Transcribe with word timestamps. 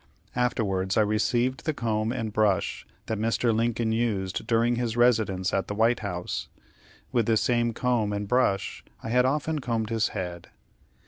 Afterwards 0.35 0.97
I 0.97 1.01
received 1.01 1.63
the 1.65 1.75
comb 1.75 2.11
and 2.11 2.33
brush 2.33 2.87
that 3.05 3.19
Mr. 3.19 3.55
Lincoln 3.55 3.91
used 3.91 4.47
during 4.47 4.75
his 4.77 4.97
residence 4.97 5.53
at 5.53 5.67
the 5.67 5.75
White 5.75 5.99
House. 5.99 6.47
With 7.11 7.27
this 7.27 7.41
same 7.41 7.71
comb 7.71 8.11
and 8.11 8.27
brush 8.27 8.83
I 9.03 9.09
had 9.09 9.25
often 9.25 9.59
combed 9.59 9.91
his 9.91 10.07
head. 10.07 10.49